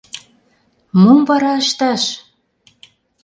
[1.01, 2.03] Мом вара ышташ?